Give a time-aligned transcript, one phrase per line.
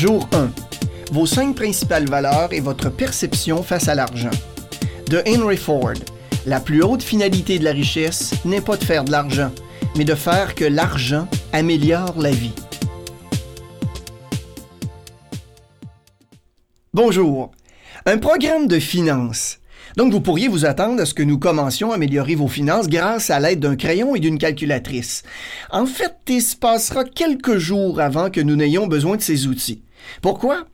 [0.00, 0.50] Jour 1.
[1.12, 4.30] Vos cinq principales valeurs et votre perception face à l'argent.
[5.10, 5.92] De Henry Ford.
[6.46, 9.50] La plus haute finalité de la richesse n'est pas de faire de l'argent,
[9.98, 12.54] mais de faire que l'argent améliore la vie.
[16.94, 17.50] Bonjour.
[18.06, 19.58] Un programme de finances.
[19.98, 23.28] Donc vous pourriez vous attendre à ce que nous commencions à améliorer vos finances grâce
[23.28, 25.24] à l'aide d'un crayon et d'une calculatrice.
[25.70, 29.82] En fait, il se passera quelques jours avant que nous n'ayons besoin de ces outils.
[30.22, 30.64] Pourquoi?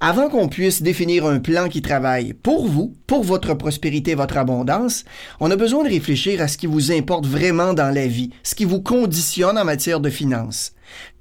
[0.00, 5.04] Avant qu'on puisse définir un plan qui travaille pour vous, pour votre prospérité votre abondance,
[5.40, 8.54] on a besoin de réfléchir à ce qui vous importe vraiment dans la vie, ce
[8.54, 10.72] qui vous conditionne en matière de finances.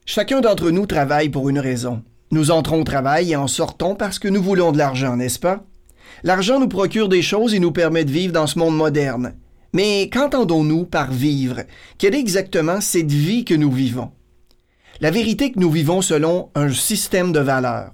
[0.06, 2.02] Chacun d'entre nous travaille pour une raison.
[2.32, 5.64] Nous entrons au travail et en sortons parce que nous voulons de l'argent, n'est-ce pas?
[6.24, 9.34] L'argent nous procure des choses et nous permet de vivre dans ce monde moderne.
[9.74, 11.64] Mais qu'entendons-nous par vivre?
[11.98, 14.12] Quelle est exactement cette vie que nous vivons?
[15.02, 17.92] La vérité que nous vivons selon un système de valeurs.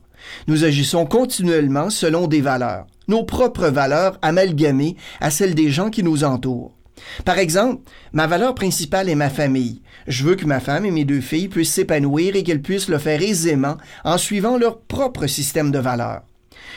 [0.48, 6.04] Nous agissons continuellement selon des valeurs, nos propres valeurs amalgamées à celles des gens qui
[6.04, 6.78] nous entourent.
[7.26, 7.82] Par exemple,
[8.14, 9.82] ma valeur principale est ma famille.
[10.06, 13.00] Je veux que ma femme et mes deux filles puissent s'épanouir et qu'elles puissent le
[13.00, 16.22] faire aisément en suivant leur propre système de valeurs.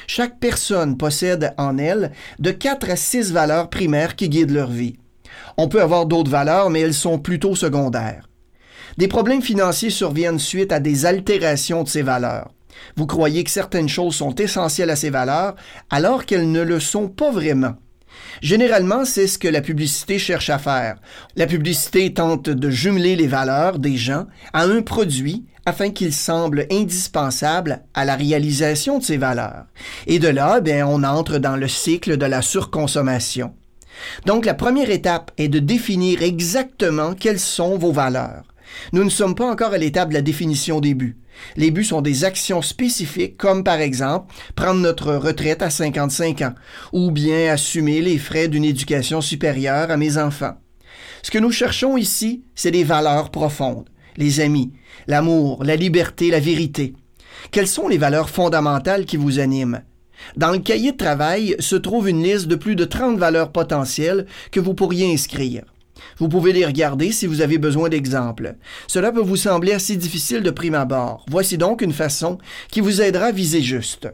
[0.07, 4.97] Chaque personne possède en elle de quatre à six valeurs primaires qui guident leur vie.
[5.59, 8.27] On peut avoir d'autres valeurs, mais elles sont plutôt secondaires.
[8.99, 12.51] Des problèmes financiers surviennent suite à des altérations de ces valeurs.
[12.97, 15.55] Vous croyez que certaines choses sont essentielles à ces valeurs
[15.91, 17.75] alors qu'elles ne le sont pas vraiment.
[18.41, 20.97] Généralement, c'est ce que la publicité cherche à faire.
[21.37, 26.67] La publicité tente de jumeler les valeurs des gens à un produit afin qu'il semble
[26.71, 29.65] indispensable à la réalisation de ces valeurs.
[30.07, 33.55] Et de là, bien, on entre dans le cycle de la surconsommation.
[34.27, 38.43] Donc la première étape est de définir exactement quelles sont vos valeurs.
[38.93, 41.17] Nous ne sommes pas encore à l'étape de la définition des buts.
[41.57, 46.55] Les buts sont des actions spécifiques comme par exemple prendre notre retraite à 55 ans
[46.93, 50.55] ou bien assumer les frais d'une éducation supérieure à mes enfants.
[51.23, 54.73] Ce que nous cherchons ici, c'est des valeurs profondes, les amis,
[55.07, 56.95] l'amour, la liberté, la vérité.
[57.51, 59.83] Quelles sont les valeurs fondamentales qui vous animent?
[60.37, 64.27] Dans le cahier de travail se trouve une liste de plus de 30 valeurs potentielles
[64.51, 65.65] que vous pourriez inscrire.
[66.19, 68.57] Vous pouvez les regarder si vous avez besoin d'exemples.
[68.87, 71.25] Cela peut vous sembler assez difficile de prime abord.
[71.29, 72.39] Voici donc une façon
[72.71, 74.09] qui vous aidera à viser juste.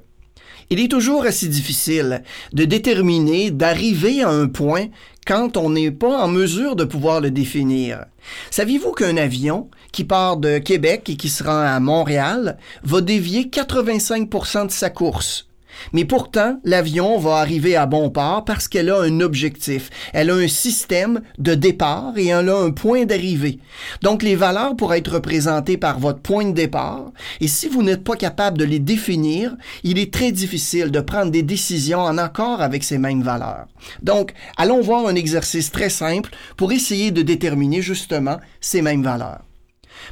[0.72, 4.86] Il est toujours assez difficile de déterminer, d'arriver à un point
[5.26, 8.04] quand on n'est pas en mesure de pouvoir le définir.
[8.52, 13.46] Saviez-vous qu'un avion qui part de Québec et qui se rend à Montréal va dévier
[13.46, 15.49] 85% de sa course?
[15.92, 19.90] Mais pourtant, l'avion va arriver à bon port parce qu'elle a un objectif.
[20.12, 23.58] Elle a un système de départ et elle a un point d'arrivée.
[24.02, 27.12] Donc, les valeurs pourraient être représentées par votre point de départ.
[27.40, 31.30] Et si vous n'êtes pas capable de les définir, il est très difficile de prendre
[31.30, 33.66] des décisions en accord avec ces mêmes valeurs.
[34.02, 39.42] Donc, allons voir un exercice très simple pour essayer de déterminer justement ces mêmes valeurs.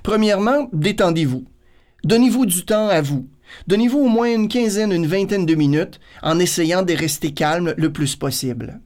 [0.02, 1.44] Premièrement, détendez-vous.
[2.04, 3.28] Donnez-vous du temps à vous.
[3.66, 7.92] Donnez-vous au moins une quinzaine, une vingtaine de minutes en essayant de rester calme le
[7.92, 8.80] plus possible.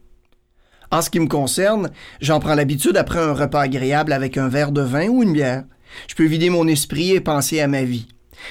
[0.91, 1.91] En ce qui me concerne,
[2.21, 5.65] j'en prends l'habitude après un repas agréable avec un verre de vin ou une bière.
[6.09, 8.09] Je peux vider mon esprit et penser à ma vie.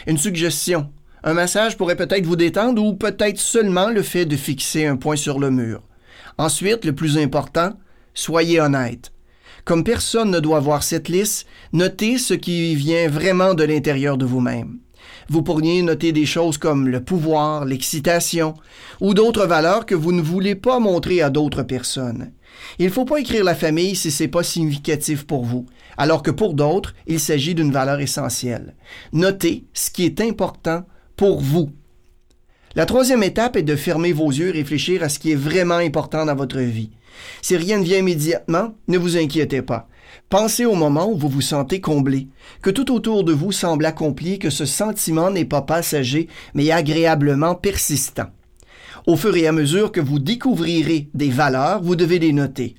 [0.08, 0.90] Une suggestion.
[1.24, 5.16] Un massage pourrait peut-être vous détendre ou peut-être seulement le fait de fixer un point
[5.16, 5.84] sur le mur.
[6.40, 7.74] Ensuite, le plus important,
[8.16, 9.12] soyez honnête.
[9.64, 14.26] Comme personne ne doit voir cette liste, notez ce qui vient vraiment de l'intérieur de
[14.26, 14.80] vous-même.
[15.30, 18.54] Vous pourriez noter des choses comme le pouvoir, l'excitation,
[19.00, 22.32] ou d'autres valeurs que vous ne voulez pas montrer à d'autres personnes.
[22.80, 25.66] Il ne faut pas écrire la famille si c'est pas significatif pour vous,
[25.98, 28.76] alors que pour d'autres, il s'agit d'une valeur essentielle.
[29.14, 30.84] Notez ce qui est important
[31.16, 31.70] pour vous.
[32.76, 35.76] La troisième étape est de fermer vos yeux et réfléchir à ce qui est vraiment
[35.76, 36.92] important dans votre vie.
[37.42, 39.90] Si rien ne vient immédiatement, ne vous inquiétez pas.
[40.30, 42.28] Pensez au moment où vous vous sentez comblé,
[42.62, 47.56] que tout autour de vous semble accompli, que ce sentiment n'est pas passager, mais agréablement
[47.56, 48.28] persistant.
[49.08, 52.76] Au fur et à mesure que vous découvrirez des valeurs, vous devez les noter.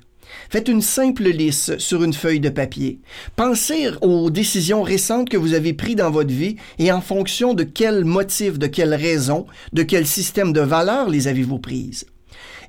[0.49, 2.99] Faites une simple liste sur une feuille de papier.
[3.35, 7.63] Pensez aux décisions récentes que vous avez prises dans votre vie et en fonction de
[7.63, 12.05] quel motif, de quelle raison, de quel système de valeurs les avez-vous prises.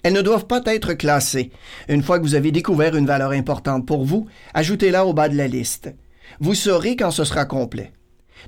[0.05, 1.51] Elles ne doivent pas être classées.
[1.89, 5.37] Une fois que vous avez découvert une valeur importante pour vous, ajoutez-la au bas de
[5.37, 5.95] la liste.
[6.41, 7.91] Vous saurez quand ce sera complet.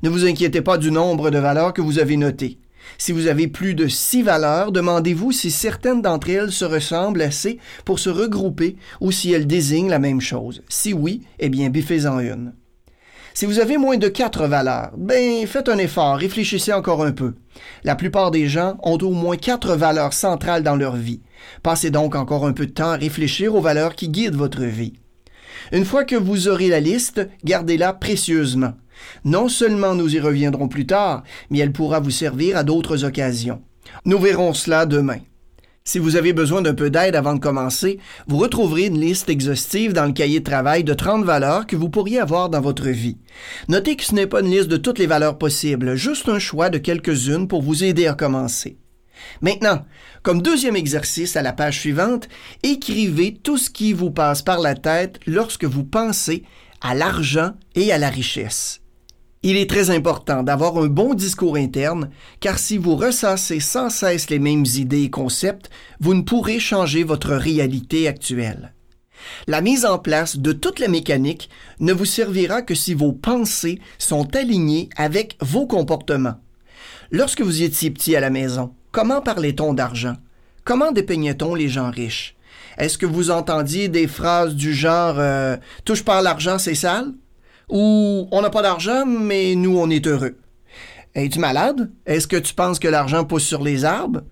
[0.03, 2.59] Ne vous inquiétez pas du nombre de valeurs que vous avez notées.
[2.99, 7.59] Si vous avez plus de six valeurs, demandez-vous si certaines d'entre elles se ressemblent assez
[7.87, 10.63] pour se regrouper ou si elles désignent la même chose.
[10.69, 12.53] Si oui, eh bien, biffez-en une.
[13.33, 17.35] Si vous avez moins de quatre valeurs, ben faites un effort, réfléchissez encore un peu.
[17.83, 21.23] La plupart des gens ont au moins quatre valeurs centrales dans leur vie.
[21.63, 24.95] Passez donc encore un peu de temps à réfléchir aux valeurs qui guident votre vie.
[25.73, 28.75] Une fois que vous aurez la liste, gardez-la précieusement.
[29.25, 33.63] Non seulement nous y reviendrons plus tard, mais elle pourra vous servir à d'autres occasions.
[34.05, 35.19] Nous verrons cela demain.
[35.85, 39.93] Si vous avez besoin d'un peu d'aide avant de commencer, vous retrouverez une liste exhaustive
[39.93, 43.19] dans le cahier de travail de 30 valeurs que vous pourriez avoir dans votre vie.
[43.69, 46.71] Notez que ce n'est pas une liste de toutes les valeurs possibles, juste un choix
[46.71, 48.79] de quelques-unes pour vous aider à commencer.
[49.41, 49.85] Maintenant,
[50.23, 52.29] comme deuxième exercice à la page suivante,
[52.63, 56.45] écrivez tout ce qui vous passe par la tête lorsque vous pensez
[56.81, 58.81] à l'argent et à la richesse.
[59.43, 62.11] Il est très important d'avoir un bon discours interne,
[62.41, 65.71] car si vous ressassez sans cesse les mêmes idées et concepts,
[66.01, 68.73] vous ne pourrez changer votre réalité actuelle.
[69.47, 71.49] La mise en place de toute la mécanique
[71.81, 76.41] ne vous servira que si vos pensées sont alignées avec vos comportements.
[77.11, 80.15] Lorsque vous étiez petit à la maison, comment parlait-on d'argent?
[80.65, 82.35] Comment dépeignait-on les gens riches?
[82.79, 87.13] Est-ce que vous entendiez des phrases du genre euh, Touche par l'argent, c'est sale?
[87.69, 90.39] Ou on n'a pas d'argent, mais nous, on est heureux.
[91.15, 91.91] Es-tu malade?
[92.07, 94.23] Est-ce que tu penses que l'argent pousse sur les arbres?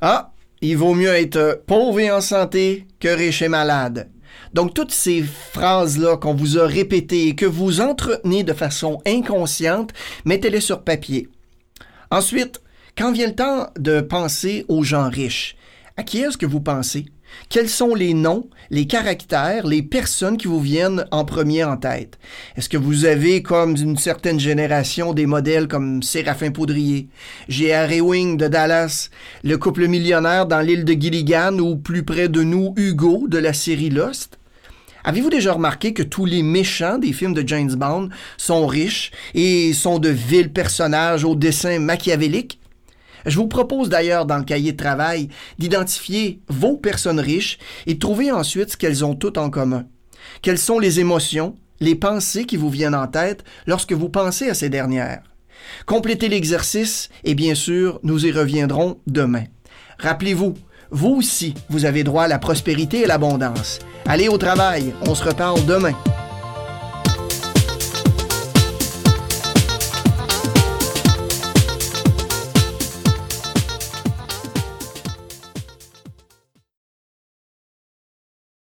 [0.00, 4.08] Ah, il vaut mieux être pauvre et en santé que riche et malade.
[4.54, 9.92] Donc toutes ces phrases-là qu'on vous a répétées et que vous entretenez de façon inconsciente,
[10.24, 11.28] mettez-les sur papier.
[12.10, 12.62] Ensuite,
[12.96, 15.56] quand vient le temps de penser aux gens riches,
[15.98, 17.04] à qui est-ce que vous pensez?
[17.50, 22.18] Quels sont les noms, les caractères, les personnes qui vous viennent en premier en tête?
[22.56, 27.08] Est-ce que vous avez, comme une certaine génération, des modèles comme Séraphin Poudrier,
[27.48, 27.92] J.R.
[27.92, 29.10] Ewing de Dallas,
[29.44, 33.52] le couple millionnaire dans l'île de Gilligan ou plus près de nous, Hugo de la
[33.52, 34.38] série Lost?
[35.04, 38.08] Avez-vous déjà remarqué que tous les méchants des films de James Bond
[38.38, 42.58] sont riches et sont de vils personnages au dessin machiavélique?
[43.26, 45.28] Je vous propose d'ailleurs dans le cahier de travail
[45.58, 49.84] d'identifier vos personnes riches et de trouver ensuite ce qu'elles ont toutes en commun.
[50.42, 54.54] Quelles sont les émotions, les pensées qui vous viennent en tête lorsque vous pensez à
[54.54, 55.22] ces dernières?
[55.86, 59.44] Complétez l'exercice et bien sûr, nous y reviendrons demain.
[59.98, 60.54] Rappelez-vous,
[60.90, 63.80] vous aussi, vous avez droit à la prospérité et l'abondance.
[64.04, 65.94] Allez au travail, on se reparle demain.